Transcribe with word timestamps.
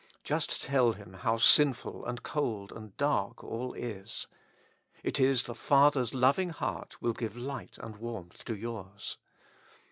Just 0.23 0.63
tell 0.63 0.93
Him 0.93 1.13
how 1.13 1.37
sinful 1.37 2.07
and 2.07 2.23
cold 2.23 2.71
and 2.71 2.97
dark 2.97 3.43
all 3.43 3.73
is; 3.73 4.25
it 5.03 5.19
is 5.19 5.43
the 5.43 5.53
Father's 5.53 6.15
loving 6.15 6.49
heart 6.49 6.99
will 7.03 7.13
give 7.13 7.37
light 7.37 7.77
and 7.77 7.97
warmth 7.97 8.43
to 8.45 8.55
yours. 8.55 9.19